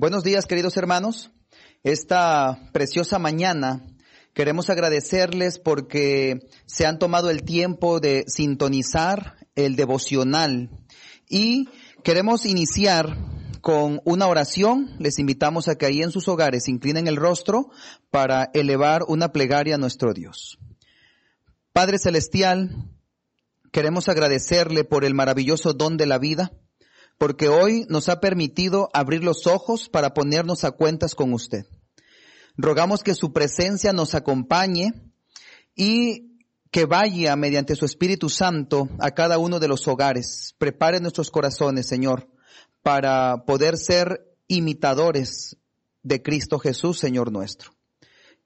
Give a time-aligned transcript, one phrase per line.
[0.00, 1.30] Buenos días, queridos hermanos.
[1.82, 3.84] Esta preciosa mañana
[4.32, 10.70] queremos agradecerles porque se han tomado el tiempo de sintonizar el devocional
[11.28, 11.68] y
[12.02, 13.14] queremos iniciar
[13.60, 14.96] con una oración.
[14.98, 17.68] Les invitamos a que ahí en sus hogares inclinen el rostro
[18.10, 20.58] para elevar una plegaria a nuestro Dios.
[21.74, 22.88] Padre Celestial,
[23.70, 26.52] queremos agradecerle por el maravilloso don de la vida
[27.20, 31.66] porque hoy nos ha permitido abrir los ojos para ponernos a cuentas con usted.
[32.56, 34.94] Rogamos que su presencia nos acompañe
[35.74, 36.38] y
[36.70, 40.54] que vaya mediante su Espíritu Santo a cada uno de los hogares.
[40.56, 42.26] Prepare nuestros corazones, Señor,
[42.82, 45.58] para poder ser imitadores
[46.02, 47.72] de Cristo Jesús, Señor nuestro.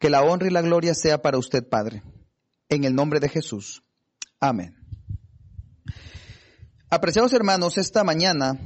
[0.01, 2.03] Que la honra y la gloria sea para usted, Padre.
[2.69, 3.85] En el nombre de Jesús.
[4.41, 4.85] Amén.
[6.95, 8.57] Apreciados hermanos, esta mañana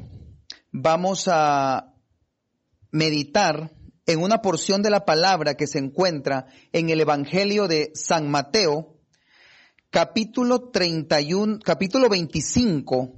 [0.80, 1.92] vamos a
[2.92, 3.72] meditar
[4.06, 8.96] en una porción de la palabra que se encuentra en el Evangelio de San Mateo,
[9.90, 13.12] capítulo 31, capítulo 25,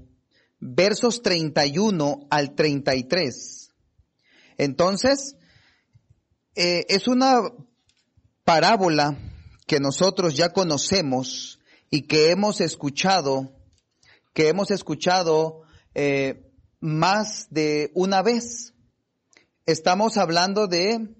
[0.58, 3.70] versos 31 al 33.
[4.56, 5.36] Entonces,
[6.54, 7.42] eh, es una
[8.44, 9.16] parábola
[9.66, 13.54] que nosotros ya conocemos y que hemos escuchado
[14.32, 15.62] que hemos escuchado
[15.94, 16.49] eh,
[16.80, 18.74] más de una vez.
[19.66, 21.14] Estamos hablando de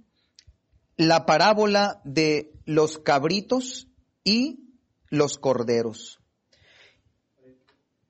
[0.97, 3.89] la parábola de los cabritos
[4.25, 4.75] y
[5.08, 6.19] los corderos.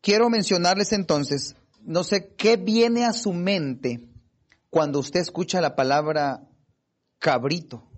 [0.01, 4.09] Quiero mencionarles entonces, no sé qué viene a su mente
[4.71, 6.49] cuando usted escucha la palabra
[7.19, 7.91] cabrito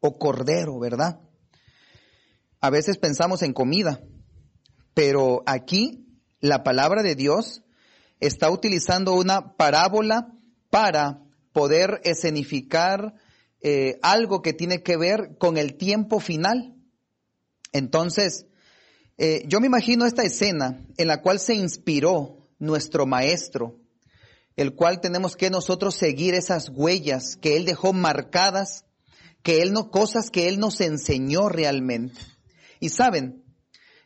[0.00, 1.20] o cordero, ¿verdad?
[2.60, 4.02] A veces pensamos en comida,
[4.94, 6.06] pero aquí
[6.40, 7.63] la palabra de Dios
[8.20, 10.32] está utilizando una parábola
[10.70, 13.14] para poder escenificar
[13.60, 16.74] eh, algo que tiene que ver con el tiempo final.
[17.72, 18.46] Entonces,
[19.16, 23.80] eh, yo me imagino esta escena en la cual se inspiró nuestro maestro,
[24.56, 28.84] el cual tenemos que nosotros seguir esas huellas que él dejó marcadas,
[29.42, 32.20] que él no, cosas que él nos enseñó realmente.
[32.80, 33.44] Y saben,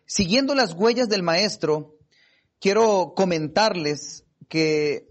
[0.06, 1.97] siguiendo las huellas del maestro,
[2.60, 5.08] quiero comentarles que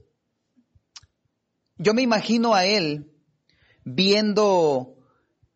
[1.77, 3.11] yo me imagino a él
[3.83, 4.95] viendo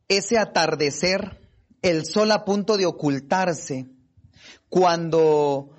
[0.08, 1.40] ese atardecer,
[1.82, 3.88] el sol a punto de ocultarse,
[4.70, 5.76] cuando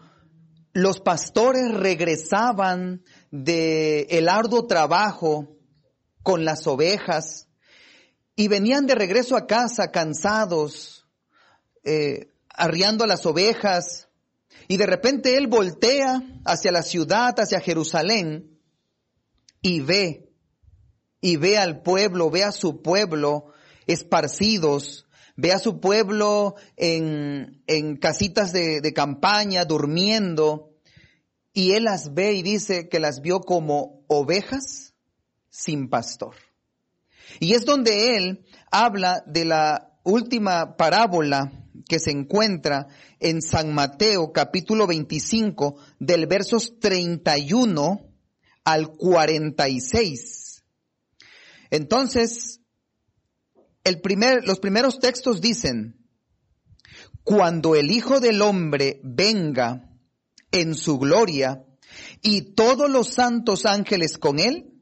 [0.72, 5.56] los pastores regresaban de el arduo trabajo
[6.22, 7.48] con las ovejas
[8.36, 11.06] y venían de regreso a casa cansados,
[11.84, 14.08] eh, arriando a las ovejas,
[14.68, 18.58] y de repente él voltea hacia la ciudad, hacia Jerusalén,
[19.60, 20.32] y ve,
[21.20, 23.52] y ve al pueblo, ve a su pueblo
[23.86, 30.70] esparcidos, ve a su pueblo en, en casitas de, de campaña, durmiendo,
[31.52, 34.94] y él las ve y dice que las vio como ovejas
[35.50, 36.34] sin pastor.
[37.41, 41.61] Y es donde él habla de la última parábola
[41.92, 42.86] que se encuentra
[43.20, 48.00] en San Mateo capítulo 25 del versos 31
[48.64, 50.64] al 46.
[51.69, 52.62] Entonces,
[53.84, 55.98] el primer, los primeros textos dicen,
[57.25, 59.91] cuando el Hijo del Hombre venga
[60.50, 61.66] en su gloria
[62.22, 64.72] y todos los santos ángeles con él,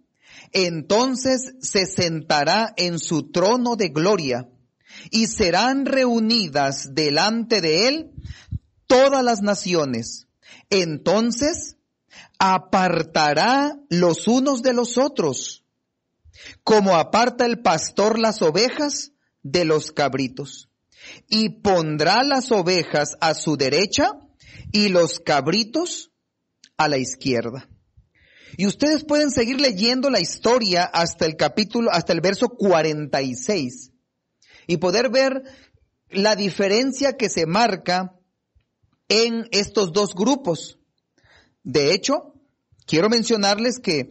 [0.53, 4.49] entonces se sentará en su trono de gloria
[5.11, 8.11] y serán reunidas delante de él
[8.87, 10.27] todas las naciones.
[10.69, 11.77] Entonces
[12.39, 15.65] apartará los unos de los otros,
[16.65, 19.13] como aparta el pastor las ovejas
[19.43, 20.69] de los cabritos,
[21.29, 24.13] y pondrá las ovejas a su derecha
[24.73, 26.11] y los cabritos
[26.77, 27.69] a la izquierda.
[28.57, 33.90] Y ustedes pueden seguir leyendo la historia hasta el capítulo, hasta el verso 46
[34.71, 35.43] y poder ver
[36.11, 38.15] la diferencia que se marca
[39.09, 40.79] en estos dos grupos.
[41.65, 42.35] De hecho,
[42.87, 44.11] quiero mencionarles que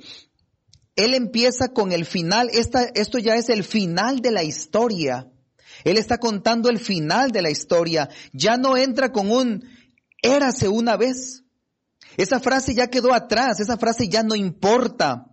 [0.97, 5.31] él empieza con el final, esta, esto ya es el final de la historia.
[5.85, 8.09] Él está contando el final de la historia.
[8.33, 9.63] Ya no entra con un
[10.21, 11.45] érase una vez.
[12.17, 15.27] Esa frase ya quedó atrás, esa frase ya no importa,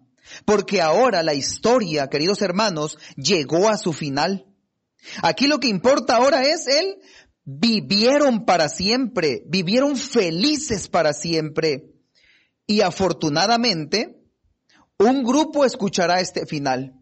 [0.44, 4.46] porque ahora la historia, queridos hermanos, llegó a su final.
[5.22, 6.98] Aquí lo que importa ahora es él
[7.44, 11.92] vivieron para siempre, vivieron felices para siempre.
[12.66, 14.16] Y afortunadamente,
[14.98, 16.94] Un grupo escuchará este final.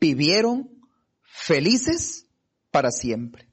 [0.00, 0.70] Vivieron
[1.22, 2.26] felices
[2.70, 3.48] para siempre.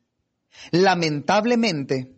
[0.72, 2.16] Lamentablemente,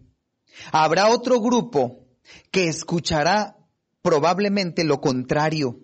[0.71, 2.07] habrá otro grupo
[2.51, 3.57] que escuchará
[4.01, 5.81] probablemente lo contrario.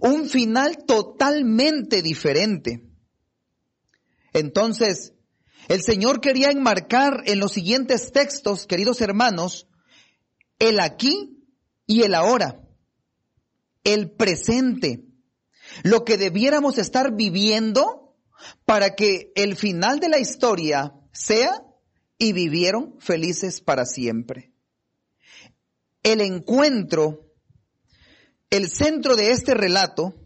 [0.00, 2.88] Un final totalmente diferente.
[4.32, 5.14] Entonces,
[5.68, 9.68] el Señor quería enmarcar en los siguientes textos, queridos hermanos,
[10.58, 11.44] el aquí
[11.86, 12.60] y el ahora,
[13.84, 15.04] el presente,
[15.82, 18.16] lo que debiéramos estar viviendo
[18.64, 21.62] para que el final de la historia sea
[22.18, 24.52] y vivieron felices para siempre.
[26.02, 27.32] El encuentro,
[28.50, 30.21] el centro de este relato,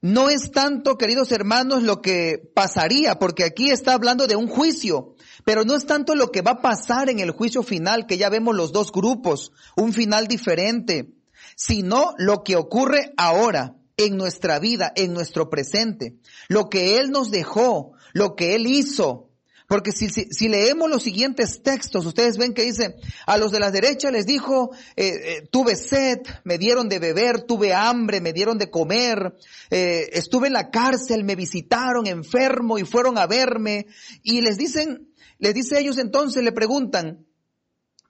[0.00, 5.14] no es tanto, queridos hermanos, lo que pasaría, porque aquí está hablando de un juicio,
[5.44, 8.28] pero no es tanto lo que va a pasar en el juicio final, que ya
[8.28, 11.14] vemos los dos grupos, un final diferente,
[11.56, 16.16] sino lo que ocurre ahora, en nuestra vida, en nuestro presente,
[16.48, 19.27] lo que Él nos dejó, lo que Él hizo,
[19.68, 23.70] porque si, si, leemos los siguientes textos, ustedes ven que dice, a los de la
[23.70, 28.56] derecha les dijo, eh, eh, tuve sed, me dieron de beber, tuve hambre, me dieron
[28.56, 29.36] de comer,
[29.68, 33.86] eh, estuve en la cárcel, me visitaron enfermo y fueron a verme.
[34.22, 37.26] Y les dicen, les dice ellos entonces, le preguntan,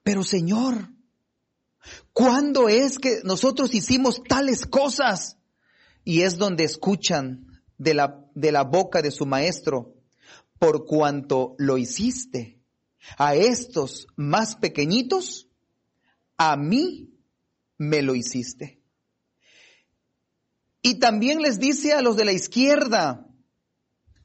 [0.01, 0.93] pero Señor,
[2.13, 5.37] ¿cuándo es que nosotros hicimos tales cosas?
[6.05, 9.98] Y es donde escuchan de la, de la boca de su maestro,
[10.59, 12.61] por cuanto lo hiciste
[13.17, 15.47] a estos más pequeñitos,
[16.37, 17.13] a mí
[17.77, 18.81] me lo hiciste.
[20.81, 23.25] Y también les dice a los de la izquierda,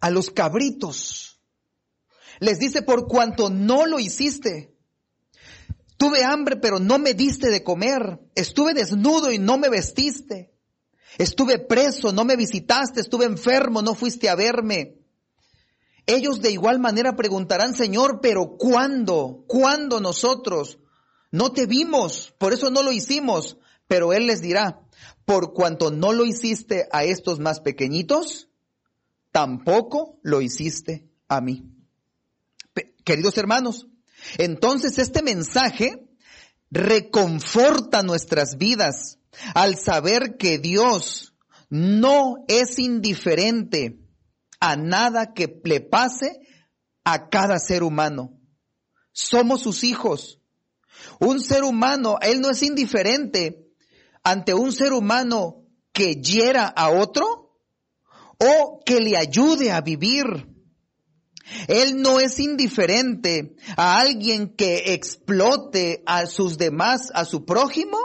[0.00, 1.40] a los cabritos,
[2.40, 4.76] les dice, por cuanto no lo hiciste,
[5.96, 10.52] tuve hambre pero no me diste de comer, estuve desnudo y no me vestiste,
[11.16, 15.03] estuve preso, no me visitaste, estuve enfermo, no fuiste a verme.
[16.06, 19.44] Ellos de igual manera preguntarán, Señor, pero ¿cuándo?
[19.46, 20.78] ¿Cuándo nosotros?
[21.30, 23.56] No te vimos, por eso no lo hicimos.
[23.86, 24.80] Pero Él les dirá,
[25.24, 28.48] por cuanto no lo hiciste a estos más pequeñitos,
[29.32, 31.70] tampoco lo hiciste a mí.
[33.04, 33.86] Queridos hermanos,
[34.38, 36.08] entonces este mensaje
[36.70, 39.18] reconforta nuestras vidas
[39.54, 41.34] al saber que Dios
[41.68, 43.98] no es indiferente
[44.64, 46.40] a nada que le pase
[47.04, 48.40] a cada ser humano.
[49.12, 50.40] Somos sus hijos.
[51.20, 53.68] Un ser humano, él no es indiferente
[54.22, 57.58] ante un ser humano que hiera a otro
[58.38, 60.24] o que le ayude a vivir.
[61.68, 67.98] Él no es indiferente a alguien que explote a sus demás, a su prójimo,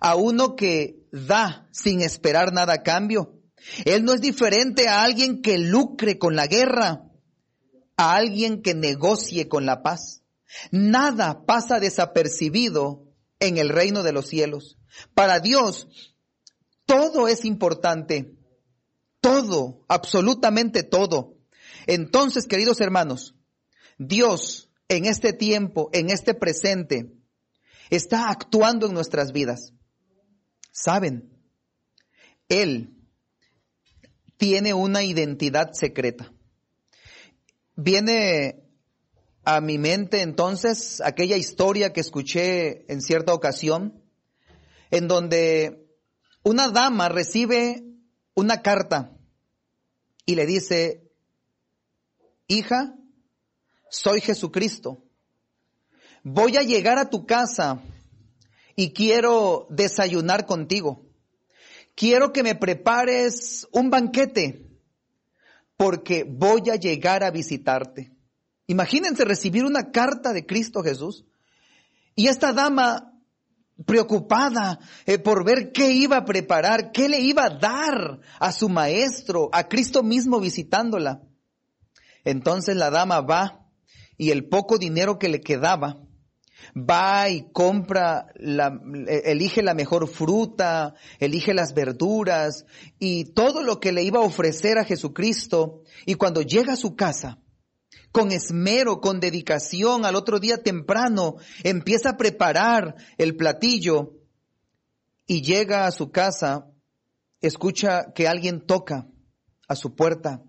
[0.00, 3.35] a uno que da sin esperar nada a cambio.
[3.84, 7.04] Él no es diferente a alguien que lucre con la guerra,
[7.96, 10.22] a alguien que negocie con la paz.
[10.70, 13.04] Nada pasa desapercibido
[13.40, 14.78] en el reino de los cielos.
[15.14, 15.88] Para Dios,
[16.84, 18.36] todo es importante.
[19.20, 21.36] Todo, absolutamente todo.
[21.86, 23.34] Entonces, queridos hermanos,
[23.98, 27.12] Dios en este tiempo, en este presente,
[27.90, 29.72] está actuando en nuestras vidas.
[30.70, 31.32] ¿Saben?
[32.48, 32.95] Él
[34.36, 36.32] tiene una identidad secreta.
[37.74, 38.64] Viene
[39.44, 44.02] a mi mente entonces aquella historia que escuché en cierta ocasión,
[44.90, 45.86] en donde
[46.42, 47.84] una dama recibe
[48.34, 49.16] una carta
[50.24, 51.10] y le dice,
[52.48, 52.94] hija,
[53.88, 55.04] soy Jesucristo,
[56.22, 57.82] voy a llegar a tu casa
[58.74, 61.05] y quiero desayunar contigo
[61.96, 64.68] quiero que me prepares un banquete
[65.76, 68.12] porque voy a llegar a visitarte.
[68.68, 71.24] Imagínense recibir una carta de Cristo Jesús
[72.14, 73.12] y esta dama
[73.84, 78.68] preocupada eh, por ver qué iba a preparar, qué le iba a dar a su
[78.68, 81.22] maestro, a Cristo mismo visitándola.
[82.24, 83.66] Entonces la dama va
[84.16, 86.05] y el poco dinero que le quedaba
[86.74, 92.64] va y compra, la, elige la mejor fruta, elige las verduras
[92.98, 95.82] y todo lo que le iba a ofrecer a Jesucristo.
[96.04, 97.38] Y cuando llega a su casa,
[98.12, 104.14] con esmero, con dedicación, al otro día temprano, empieza a preparar el platillo
[105.26, 106.70] y llega a su casa,
[107.40, 109.08] escucha que alguien toca
[109.68, 110.42] a su puerta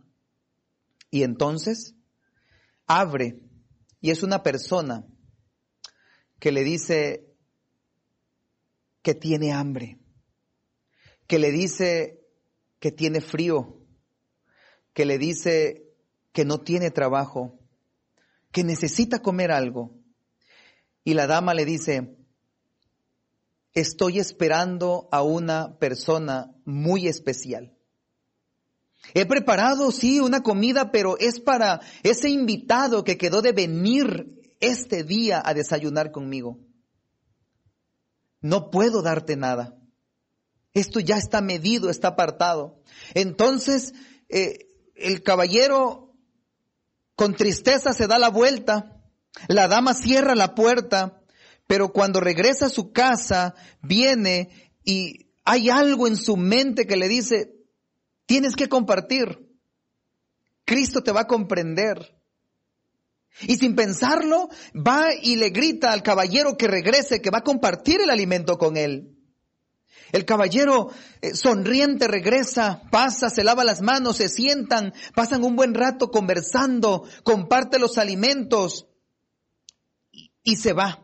[1.09, 1.95] y entonces
[2.85, 3.39] abre
[3.99, 5.05] y es una persona
[6.39, 7.33] que le dice
[9.01, 9.99] que tiene hambre,
[11.27, 12.21] que le dice
[12.79, 13.81] que tiene frío,
[14.93, 15.87] que le dice
[16.31, 17.59] que no tiene trabajo,
[18.51, 19.95] que necesita comer algo.
[21.03, 22.17] Y la dama le dice,
[23.73, 27.77] estoy esperando a una persona muy especial.
[29.13, 35.03] He preparado, sí, una comida, pero es para ese invitado que quedó de venir este
[35.03, 36.59] día a desayunar conmigo.
[38.41, 39.77] No puedo darte nada.
[40.73, 42.81] Esto ya está medido, está apartado.
[43.13, 43.93] Entonces,
[44.29, 46.13] eh, el caballero
[47.15, 49.01] con tristeza se da la vuelta,
[49.47, 51.21] la dama cierra la puerta,
[51.65, 57.07] pero cuando regresa a su casa, viene y hay algo en su mente que le
[57.07, 57.55] dice,
[58.25, 59.47] tienes que compartir.
[60.65, 62.16] Cristo te va a comprender.
[63.41, 68.01] Y sin pensarlo, va y le grita al caballero que regrese, que va a compartir
[68.01, 69.13] el alimento con él.
[70.11, 70.89] El caballero
[71.21, 77.03] eh, sonriente regresa, pasa, se lava las manos, se sientan, pasan un buen rato conversando,
[77.23, 78.87] comparte los alimentos
[80.11, 81.03] y, y se va.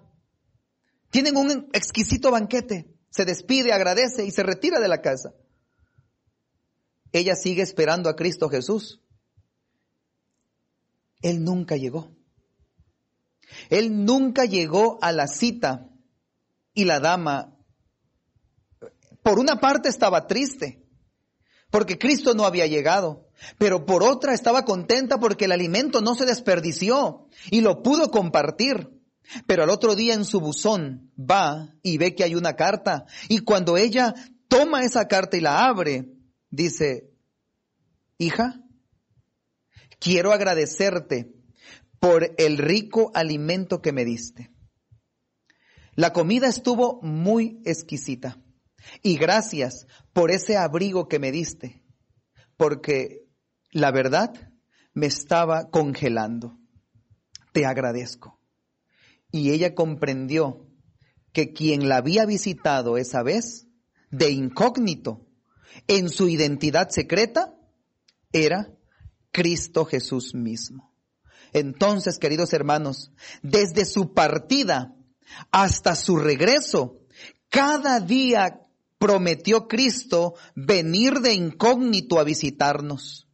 [1.10, 5.34] Tienen un exquisito banquete, se despide, agradece y se retira de la casa.
[7.12, 9.03] Ella sigue esperando a Cristo Jesús.
[11.24, 12.16] Él nunca llegó.
[13.70, 15.90] Él nunca llegó a la cita
[16.74, 17.58] y la dama,
[19.24, 20.86] por una parte estaba triste,
[21.70, 26.26] porque Cristo no había llegado, pero por otra estaba contenta porque el alimento no se
[26.26, 28.90] desperdició y lo pudo compartir.
[29.48, 33.40] Pero al otro día en su buzón va y ve que hay una carta y
[33.40, 34.14] cuando ella
[34.50, 36.10] toma esa carta y la abre,
[36.50, 37.10] dice,
[38.18, 38.63] hija,
[40.04, 41.34] quiero agradecerte
[42.00, 44.52] por el rico alimento que me diste.
[45.96, 48.44] La comida estuvo muy exquisita
[49.02, 51.86] y gracias por ese abrigo que me diste,
[52.58, 53.30] porque
[53.72, 54.52] la verdad
[54.94, 56.60] me estaba congelando.
[57.54, 58.42] Te agradezco.
[59.32, 60.68] Y ella comprendió
[61.32, 63.68] que quien la había visitado esa vez,
[64.12, 65.26] de incógnito,
[65.88, 67.56] en su identidad secreta,
[68.34, 68.76] era
[69.34, 70.94] Cristo Jesús mismo.
[71.52, 73.12] Entonces, queridos hermanos,
[73.42, 74.96] desde su partida
[75.52, 77.02] hasta su regreso,
[77.50, 78.62] cada día
[78.98, 83.28] prometió Cristo venir de incógnito a visitarnos.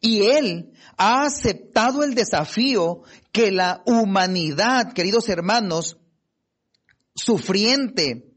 [0.00, 5.98] Y Él ha aceptado el desafío que la humanidad, queridos hermanos,
[7.14, 8.32] sufriente,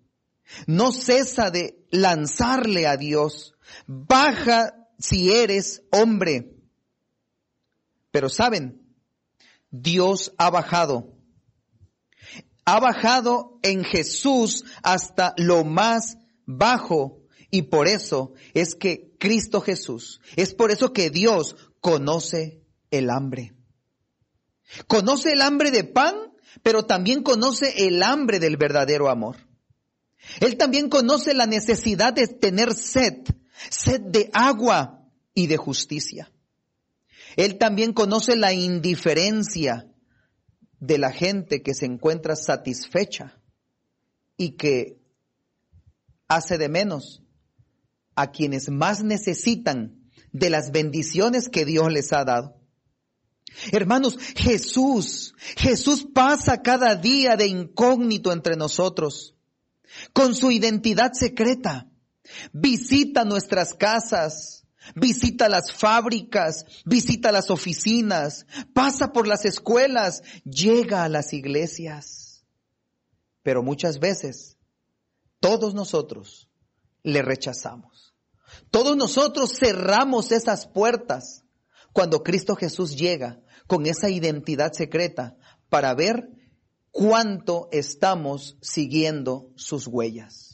[0.65, 3.53] no cesa de lanzarle a Dios.
[3.86, 6.55] Baja si eres hombre.
[8.12, 8.81] Pero saben,
[9.70, 11.17] Dios ha bajado.
[12.65, 17.22] Ha bajado en Jesús hasta lo más bajo.
[17.50, 23.53] Y por eso es que Cristo Jesús, es por eso que Dios conoce el hambre.
[24.88, 26.15] Conoce el hambre de pan,
[26.63, 29.38] pero también conoce el hambre del verdadero amor.
[30.39, 33.17] Él también conoce la necesidad de tener sed,
[33.69, 36.31] sed de agua y de justicia.
[37.35, 39.87] Él también conoce la indiferencia
[40.79, 43.39] de la gente que se encuentra satisfecha
[44.35, 44.99] y que
[46.27, 47.21] hace de menos
[48.15, 50.01] a quienes más necesitan
[50.31, 52.57] de las bendiciones que Dios les ha dado.
[53.71, 59.35] Hermanos, Jesús, Jesús pasa cada día de incógnito entre nosotros,
[60.13, 61.90] con su identidad secreta.
[62.53, 71.09] Visita nuestras casas, visita las fábricas, visita las oficinas, pasa por las escuelas, llega a
[71.09, 72.45] las iglesias.
[73.43, 74.57] Pero muchas veces
[75.39, 76.50] todos nosotros
[77.03, 78.13] le rechazamos.
[78.69, 81.43] Todos nosotros cerramos esas puertas
[81.93, 85.38] cuando Cristo Jesús llega con esa identidad secreta
[85.69, 86.29] para ver
[86.91, 90.50] cuánto estamos siguiendo sus huellas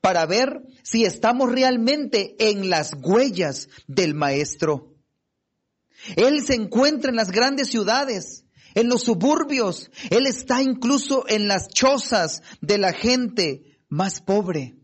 [0.00, 4.94] para ver si estamos realmente en las huellas del Maestro.
[6.16, 11.68] Él se encuentra en las grandes ciudades, en los suburbios, Él está incluso en las
[11.68, 14.76] chozas de la gente más pobre,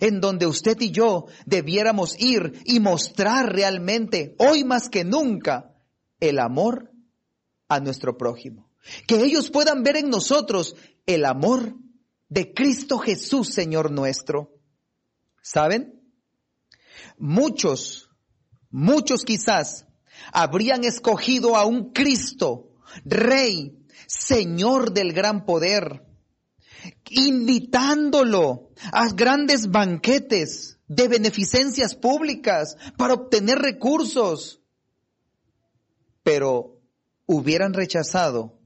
[0.00, 5.74] en donde usted y yo debiéramos ir y mostrar realmente, hoy más que nunca,
[6.20, 6.92] el amor
[7.68, 8.70] a nuestro prójimo.
[9.06, 10.76] Que ellos puedan ver en nosotros
[11.06, 11.74] el amor
[12.32, 14.58] de Cristo Jesús, Señor nuestro.
[15.42, 16.00] ¿Saben?
[17.18, 18.08] Muchos,
[18.70, 19.86] muchos quizás
[20.32, 22.70] habrían escogido a un Cristo,
[23.04, 26.06] Rey, Señor del gran poder,
[27.10, 34.62] invitándolo a grandes banquetes de beneficencias públicas para obtener recursos.
[36.22, 36.80] Pero
[37.26, 38.58] hubieran rechazado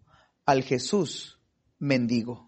[0.44, 1.40] al Jesús
[1.80, 2.45] mendigo,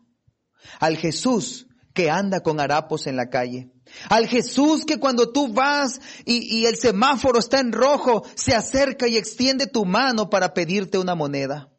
[0.81, 3.73] al Jesús que anda con harapos en la calle,
[4.09, 9.09] al Jesús que cuando tú vas y, y, el semáforo está en rojo, se acerca
[9.09, 11.71] y extiende tu mano para pedirte una moneda.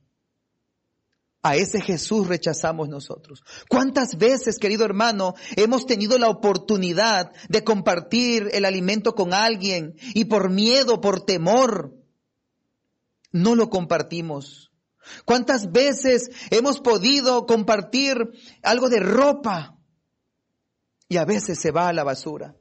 [1.41, 3.43] A ese Jesús rechazamos nosotros.
[3.69, 10.25] ¿Cuántas veces, querido hermano, hemos tenido la oportunidad de compartir el alimento con alguien y
[10.25, 11.95] por miedo, por temor,
[13.31, 14.68] no lo compartimos?
[15.25, 18.31] ¿Cuántas veces hemos podido compartir
[18.63, 19.77] algo de ropa
[21.07, 22.55] y a veces se va a la basura?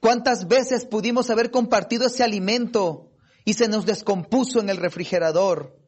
[0.00, 3.12] ¿Cuántas veces pudimos haber compartido ese alimento
[3.44, 5.84] y se nos descompuso en el refrigerador?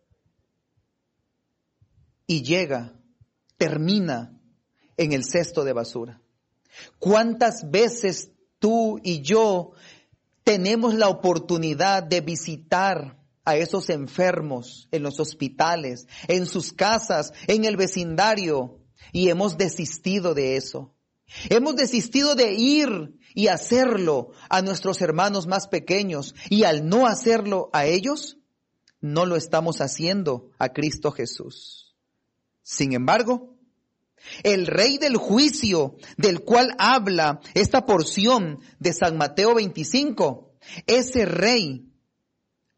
[2.26, 2.94] y llega,
[3.56, 4.38] termina
[4.96, 6.20] en el cesto de basura.
[6.98, 9.72] ¿Cuántas veces tú y yo
[10.44, 17.64] tenemos la oportunidad de visitar a esos enfermos en los hospitales, en sus casas, en
[17.64, 18.80] el vecindario,
[19.12, 20.94] y hemos desistido de eso?
[21.48, 27.70] Hemos desistido de ir y hacerlo a nuestros hermanos más pequeños, y al no hacerlo
[27.72, 28.38] a ellos,
[29.00, 31.94] no lo estamos haciendo a Cristo Jesús.
[32.62, 33.56] Sin embargo,
[34.42, 40.52] el rey del juicio del cual habla esta porción de San Mateo 25,
[40.86, 41.92] ese rey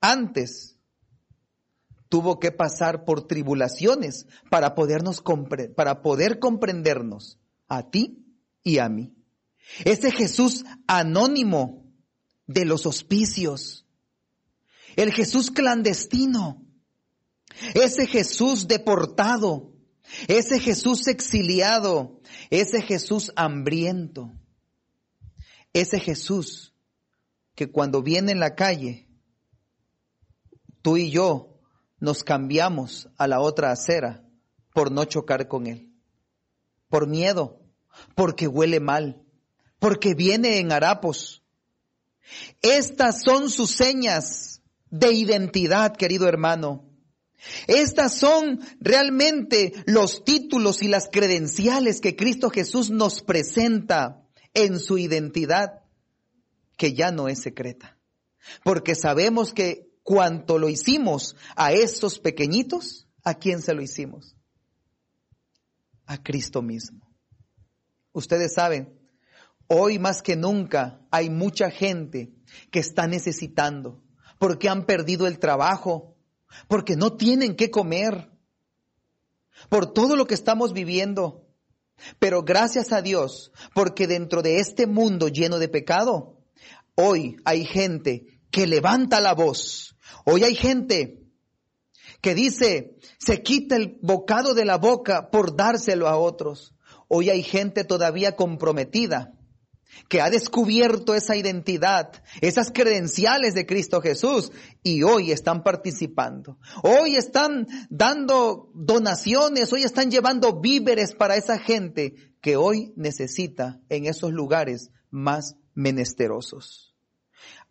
[0.01, 0.79] antes
[2.09, 5.23] tuvo que pasar por tribulaciones para podernos
[5.77, 7.39] para poder comprendernos
[7.69, 8.25] a ti
[8.63, 9.15] y a mí.
[9.85, 11.85] Ese Jesús anónimo
[12.47, 13.87] de los hospicios,
[14.97, 16.65] el Jesús clandestino,
[17.75, 19.75] ese Jesús deportado,
[20.27, 24.33] ese Jesús exiliado, ese Jesús hambriento,
[25.75, 26.73] ese Jesús
[27.55, 29.08] que cuando viene en la calle,
[30.89, 31.61] tú y yo
[32.01, 34.25] nos cambiamos a la otra acera
[34.73, 35.93] por no chocar con Él,
[36.89, 37.61] por miedo,
[38.15, 39.23] porque huele mal,
[39.79, 41.45] porque viene en harapos.
[42.63, 46.89] Estas son sus señas de identidad, querido hermano.
[47.67, 54.97] Estas son realmente los títulos y las credenciales que Cristo Jesús nos presenta en su
[54.97, 55.83] identidad,
[56.79, 57.99] que ya no es secreta.
[58.65, 64.35] Porque sabemos que cuanto lo hicimos a estos pequeñitos, ¿a quién se lo hicimos?
[66.07, 67.07] A Cristo mismo.
[68.13, 68.99] Ustedes saben,
[69.67, 72.33] hoy más que nunca hay mucha gente
[72.71, 74.03] que está necesitando
[74.39, 76.17] porque han perdido el trabajo,
[76.69, 78.31] porque no tienen que comer,
[79.69, 81.47] por todo lo que estamos viviendo.
[82.19, 86.41] Pero gracias a Dios, porque dentro de este mundo lleno de pecado,
[86.95, 89.97] hoy hay gente que levanta la voz.
[90.25, 91.23] Hoy hay gente
[92.21, 96.75] que dice, se quita el bocado de la boca por dárselo a otros.
[97.09, 99.35] Hoy hay gente todavía comprometida
[100.09, 106.59] que ha descubierto esa identidad, esas credenciales de Cristo Jesús y hoy están participando.
[106.83, 114.07] Hoy están dando donaciones, hoy están llevando víveres para esa gente que hoy necesita en
[114.07, 116.95] esos lugares más menesterosos.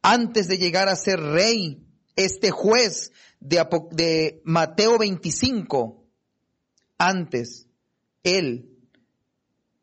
[0.02, 1.87] Antes de llegar a ser rey,
[2.18, 6.04] este juez de, Mateo 25,
[6.98, 7.68] antes,
[8.24, 8.70] él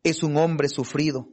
[0.03, 1.29] es un hombre sufrido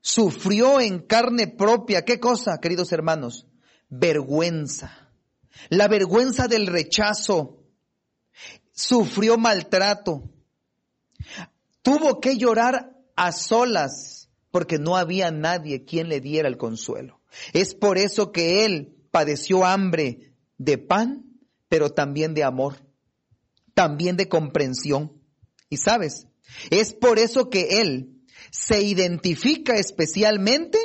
[0.00, 3.46] sufrió en carne propia, ¿qué cosa, queridos hermanos?
[3.90, 5.10] Vergüenza.
[5.68, 7.62] La vergüenza del rechazo.
[8.72, 10.30] Sufrió maltrato.
[11.82, 17.20] Tuvo que llorar a solas porque no había nadie quien le diera el consuelo.
[17.52, 21.24] Es por eso que él padeció hambre de pan,
[21.68, 22.76] pero también de amor,
[23.74, 25.20] también de comprensión.
[25.68, 26.26] Y sabes,
[26.70, 30.78] es por eso que él se identifica especialmente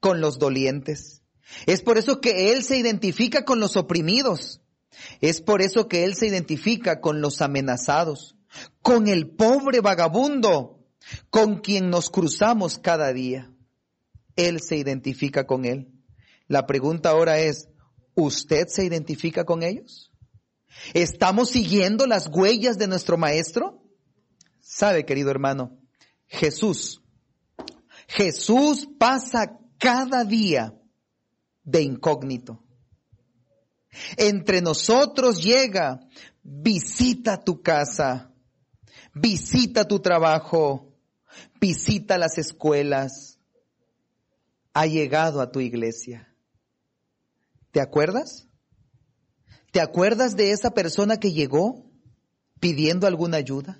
[0.00, 1.22] con los dolientes.
[1.66, 4.60] Es por eso que Él se identifica con los oprimidos.
[5.20, 8.36] Es por eso que Él se identifica con los amenazados,
[8.82, 10.84] con el pobre vagabundo,
[11.30, 13.52] con quien nos cruzamos cada día.
[14.34, 15.92] Él se identifica con Él.
[16.48, 17.68] La pregunta ahora es,
[18.14, 20.12] ¿usted se identifica con ellos?
[20.94, 23.82] ¿Estamos siguiendo las huellas de nuestro Maestro?
[24.60, 25.78] Sabe, querido hermano,
[26.26, 27.02] Jesús.
[28.08, 30.74] Jesús pasa cada día
[31.64, 32.62] de incógnito.
[34.16, 36.00] Entre nosotros llega,
[36.42, 38.32] visita tu casa,
[39.14, 40.94] visita tu trabajo,
[41.60, 43.38] visita las escuelas,
[44.74, 46.35] ha llegado a tu iglesia.
[47.76, 48.48] ¿Te acuerdas?
[49.70, 51.92] ¿Te acuerdas de esa persona que llegó
[52.58, 53.78] pidiendo alguna ayuda?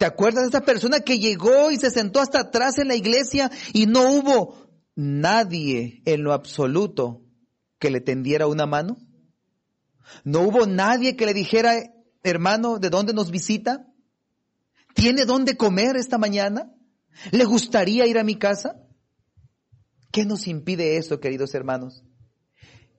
[0.00, 3.52] ¿Te acuerdas de esa persona que llegó y se sentó hasta atrás en la iglesia
[3.72, 7.22] y no hubo nadie en lo absoluto
[7.78, 8.96] que le tendiera una mano?
[10.24, 11.76] ¿No hubo nadie que le dijera,
[12.24, 13.86] hermano, ¿de dónde nos visita?
[14.92, 16.74] ¿Tiene dónde comer esta mañana?
[17.30, 18.74] ¿Le gustaría ir a mi casa?
[20.10, 22.02] ¿Qué nos impide eso, queridos hermanos?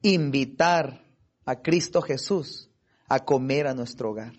[0.03, 1.03] Invitar
[1.45, 2.69] a Cristo Jesús
[3.07, 4.33] a comer a nuestro hogar.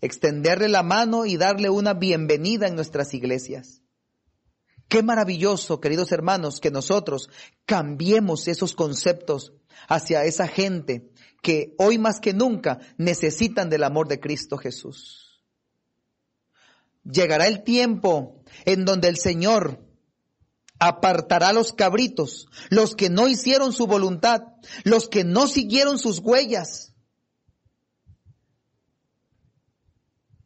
[0.00, 3.82] Extenderle la mano y darle una bienvenida en nuestras iglesias.
[4.88, 7.30] Qué maravilloso, queridos hermanos, que nosotros
[7.66, 9.54] cambiemos esos conceptos
[9.88, 11.10] hacia esa gente
[11.42, 15.42] que hoy más que nunca necesitan del amor de Cristo Jesús.
[17.04, 19.87] Llegará el tiempo en donde el Señor
[20.78, 24.42] apartará los cabritos, los que no hicieron su voluntad,
[24.84, 26.94] los que no siguieron sus huellas,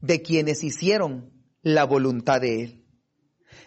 [0.00, 2.82] de quienes hicieron la voluntad de Él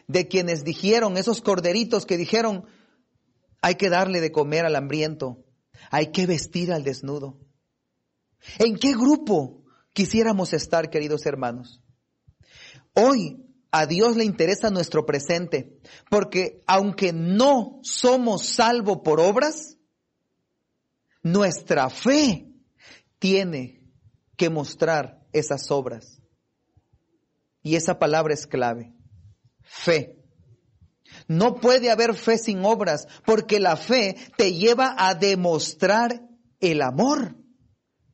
[0.07, 2.65] de quienes dijeron, esos corderitos que dijeron,
[3.61, 5.45] hay que darle de comer al hambriento,
[5.89, 7.39] hay que vestir al desnudo.
[8.59, 11.81] ¿En qué grupo quisiéramos estar, queridos hermanos?
[12.93, 13.44] Hoy
[13.77, 15.77] a Dios le interesa nuestro presente,
[16.09, 19.77] porque aunque no somos salvos por obras,
[21.23, 22.47] nuestra fe
[23.19, 23.83] tiene
[24.37, 26.21] que mostrar esas obras.
[27.63, 28.95] Y esa palabra es clave
[29.65, 30.23] fe.
[31.27, 36.21] No puede haber fe sin obras, porque la fe te lleva a demostrar
[36.61, 37.35] el amor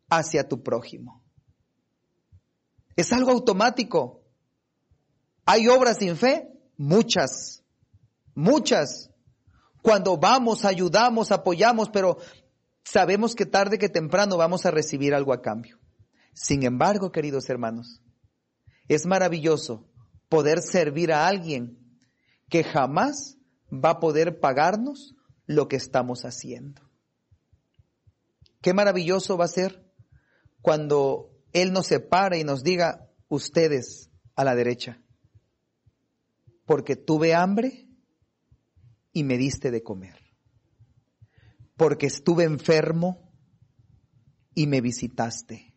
[0.10, 1.24] hacia tu prójimo.
[2.95, 4.20] Es algo automático.
[5.45, 6.47] ¿Hay obras sin fe?
[6.77, 7.63] Muchas,
[8.34, 9.10] muchas.
[9.82, 12.17] Cuando vamos, ayudamos, apoyamos, pero
[12.84, 15.80] sabemos que tarde que temprano vamos a recibir algo a cambio.
[16.34, 18.01] Sin embargo, queridos hermanos,
[18.88, 19.88] es maravilloso
[20.30, 21.77] poder servir a alguien
[22.49, 23.38] que jamás
[23.71, 26.82] va a poder pagarnos lo que estamos haciendo.
[28.62, 29.84] Qué maravilloso va a ser
[30.62, 35.01] cuando Él nos separe y nos diga, ustedes a la derecha,
[36.71, 37.86] porque tuve hambre
[39.12, 40.17] y me diste de comer,
[41.75, 43.29] porque estuve enfermo
[44.55, 45.75] y me visitaste,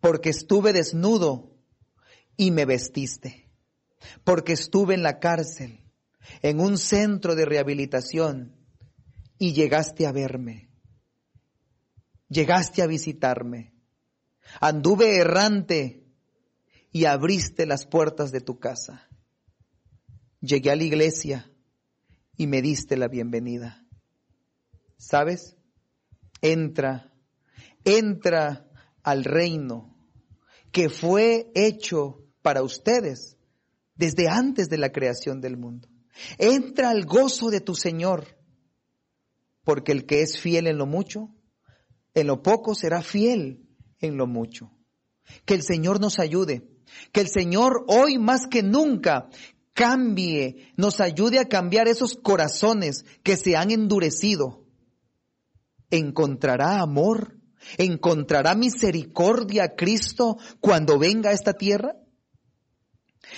[0.00, 1.56] porque estuve desnudo
[2.36, 3.52] y me vestiste,
[4.24, 5.84] porque estuve en la cárcel,
[6.42, 8.56] en un centro de rehabilitación,
[9.38, 10.72] y llegaste a verme,
[12.28, 13.76] llegaste a visitarme,
[14.60, 16.04] anduve errante
[16.90, 19.07] y abriste las puertas de tu casa.
[20.40, 21.50] Llegué a la iglesia
[22.36, 23.84] y me diste la bienvenida.
[24.96, 25.56] ¿Sabes?
[26.40, 27.12] Entra,
[27.84, 28.68] entra
[29.02, 29.96] al reino
[30.70, 33.36] que fue hecho para ustedes
[33.96, 35.88] desde antes de la creación del mundo.
[36.38, 38.38] Entra al gozo de tu Señor,
[39.64, 41.34] porque el que es fiel en lo mucho,
[42.14, 43.66] en lo poco será fiel
[44.00, 44.70] en lo mucho.
[45.44, 46.68] Que el Señor nos ayude,
[47.12, 49.28] que el Señor hoy más que nunca
[49.78, 54.66] cambie, nos ayude a cambiar esos corazones que se han endurecido.
[55.88, 57.38] Encontrará amor,
[57.76, 61.94] encontrará misericordia Cristo cuando venga a esta tierra.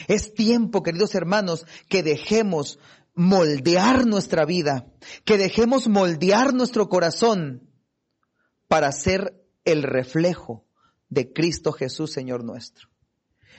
[0.08, 2.78] Es tiempo, queridos hermanos, que dejemos
[3.14, 4.86] moldear nuestra vida,
[5.26, 7.68] que dejemos moldear nuestro corazón
[8.66, 10.64] para ser el reflejo
[11.10, 12.88] de Cristo Jesús, Señor nuestro.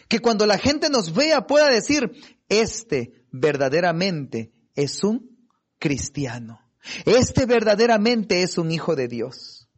[0.07, 2.11] Que cuando la gente nos vea pueda decir,
[2.51, 5.47] este verdaderamente es un
[5.79, 6.59] cristiano.
[7.05, 9.69] Este verdaderamente es un hijo de Dios.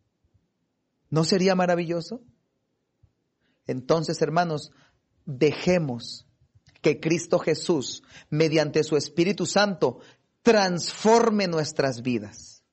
[1.12, 2.24] ¿No sería maravilloso?
[3.68, 4.72] Entonces, hermanos,
[5.26, 6.28] dejemos
[6.82, 10.00] que Cristo Jesús, mediante su Espíritu Santo,
[10.42, 12.64] transforme nuestras vidas.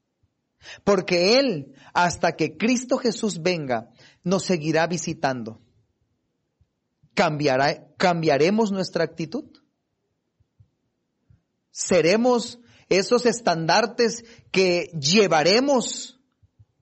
[0.83, 3.91] Porque Él, hasta que Cristo Jesús venga,
[4.25, 5.61] nos seguirá visitando.
[7.13, 9.61] ¿Cambiará, ¿Cambiaremos nuestra actitud?
[11.71, 16.21] ¿Seremos esos estandartes que llevaremos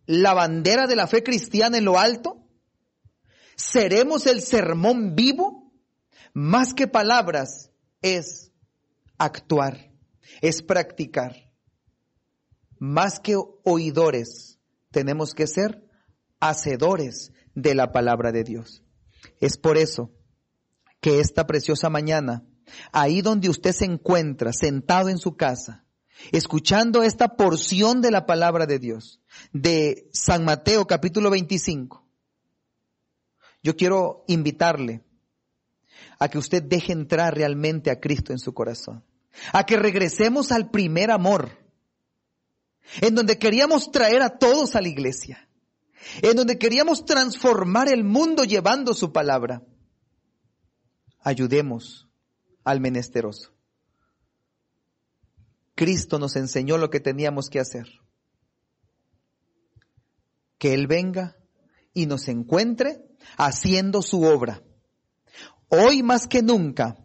[0.07, 2.47] la bandera de la fe cristiana en lo alto?
[3.57, 5.69] ¿Seremos el sermón vivo?
[6.39, 8.53] más que palabras, es
[9.19, 9.93] actuar,
[10.41, 11.51] es practicar.
[12.79, 14.61] Más que oidores,
[14.93, 15.85] tenemos que ser
[16.39, 18.85] hacedores de la palabra de Dios.
[19.41, 20.15] Es por eso
[21.01, 22.47] que esta preciosa mañana,
[22.93, 25.85] ahí donde usted se encuentra, sentado en su casa,
[26.33, 29.21] escuchando esta porción de la palabra de Dios,
[29.53, 32.07] de San Mateo capítulo 25,
[33.63, 35.05] yo quiero invitarle
[36.19, 39.05] a que usted deje entrar realmente a Cristo en su corazón,
[39.53, 41.51] a que regresemos al primer amor,
[43.01, 45.49] en donde queríamos traer a todos a la iglesia,
[46.23, 49.63] en donde queríamos transformar el mundo llevando su palabra.
[51.21, 52.08] Ayudemos
[52.69, 53.55] al menesteroso.
[55.75, 57.89] Cristo nos enseñó lo que teníamos que hacer.
[60.59, 61.37] Que Él venga
[61.95, 63.07] y nos encuentre
[63.39, 64.63] haciendo su obra.
[65.69, 66.99] Hoy más que nunca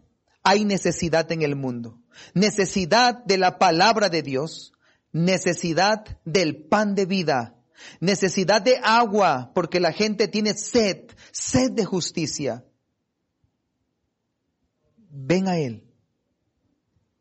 [0.44, 2.02] hay necesidad en el mundo.
[2.34, 4.74] Necesidad de la palabra de Dios.
[5.14, 7.56] Necesidad del pan de vida.
[8.02, 12.66] Necesidad de agua porque la gente tiene sed, sed de justicia.
[15.16, 15.88] Ven a Él,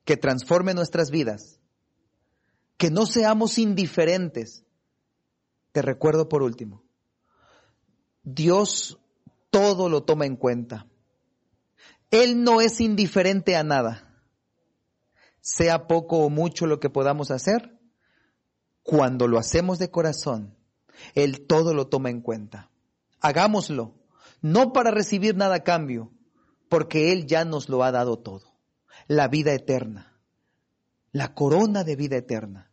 [0.06, 1.60] que transforme nuestras vidas,
[2.78, 4.64] que no seamos indiferentes.
[5.72, 6.84] Te recuerdo por último,
[8.22, 8.98] Dios
[9.50, 10.86] todo lo toma en cuenta.
[12.10, 14.24] Él no es indiferente a nada.
[15.42, 17.78] Sea poco o mucho lo que podamos hacer,
[18.82, 20.56] cuando lo hacemos de corazón,
[21.14, 22.70] Él todo lo toma en cuenta.
[23.20, 23.94] Hagámoslo,
[24.40, 26.10] no para recibir nada a cambio,
[26.72, 28.56] porque Él ya nos lo ha dado todo.
[29.06, 30.18] La vida eterna,
[31.10, 32.72] la corona de vida eterna.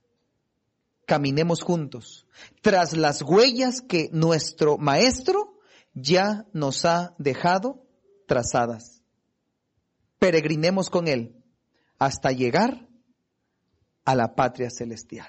[1.06, 2.26] Caminemos juntos
[2.62, 5.60] tras las huellas que nuestro Maestro
[5.94, 7.86] ya nos ha dejado
[8.26, 9.04] trazadas
[10.18, 11.36] peregrinemos con Él
[11.98, 12.88] hasta llegar
[14.06, 15.28] a la patria celestial.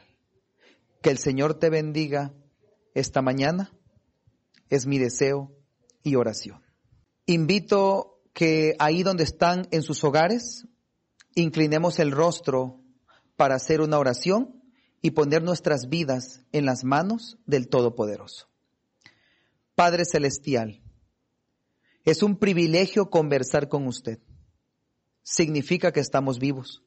[1.02, 2.32] Que el Señor te bendiga
[2.94, 3.72] esta mañana,
[4.68, 5.50] es mi deseo
[6.04, 6.62] y oración.
[7.26, 10.66] Invito que ahí donde están en sus hogares,
[11.34, 12.80] inclinemos el rostro
[13.36, 14.62] para hacer una oración
[15.02, 18.48] y poner nuestras vidas en las manos del Todopoderoso.
[19.74, 20.82] Padre Celestial,
[22.04, 24.20] es un privilegio conversar con usted
[25.30, 26.82] significa que estamos vivos.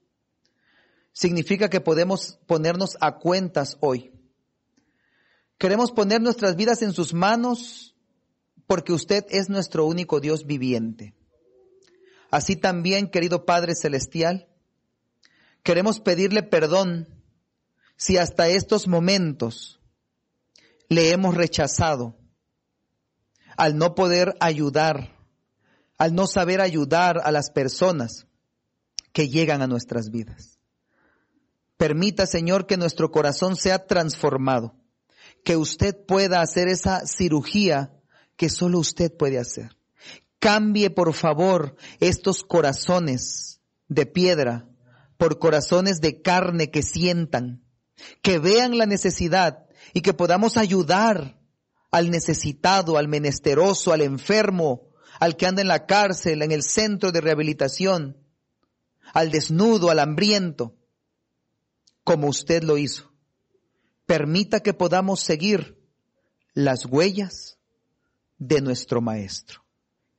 [1.12, 4.12] Significa que podemos ponernos a cuentas hoy.
[5.58, 7.96] Queremos poner nuestras vidas en sus manos
[8.68, 11.14] porque usted es nuestro único Dios viviente.
[12.34, 14.48] Así también, querido Padre Celestial,
[15.62, 17.08] queremos pedirle perdón
[17.96, 19.80] si hasta estos momentos
[20.90, 22.18] le hemos rechazado
[23.56, 25.16] al no poder ayudar
[26.00, 28.26] al no saber ayudar a las personas
[29.12, 30.58] que llegan a nuestras vidas.
[31.78, 34.76] Permita, Señor, que nuestro corazón sea transformado,
[35.46, 37.94] que usted pueda hacer esa cirugía
[38.38, 39.78] que solo usted puede hacer.
[40.44, 44.68] Cambie, por favor, estos corazones de piedra
[45.16, 47.64] por corazones de carne que sientan,
[48.22, 51.40] que vean la necesidad y que podamos ayudar
[51.92, 54.90] al necesitado, al menesteroso, al enfermo,
[55.22, 58.18] al que anda en la cárcel, en el centro de rehabilitación,
[59.14, 60.76] al desnudo, al hambriento,
[62.04, 63.14] como usted lo hizo.
[64.06, 65.82] Permita que podamos seguir
[66.54, 67.60] las huellas
[68.40, 69.63] de nuestro Maestro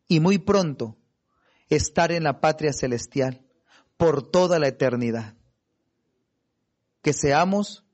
[0.09, 0.97] y muy pronto
[1.69, 3.45] estar en la patria celestial
[3.97, 5.35] por toda la eternidad.
[7.03, 7.85] Que seamos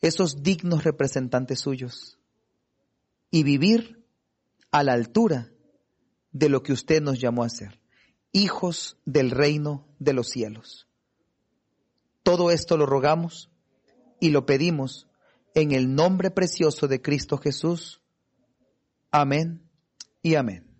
[0.00, 2.18] esos dignos representantes suyos
[3.30, 4.04] y vivir
[4.70, 5.50] a la altura
[6.32, 7.80] de lo que usted nos llamó a ser,
[8.32, 10.88] hijos del reino de los cielos.
[12.22, 13.50] Todo esto lo rogamos
[14.20, 15.06] y lo pedimos
[15.54, 18.00] en el nombre precioso de Cristo Jesús.
[19.10, 19.70] Amén
[20.22, 20.73] y amén.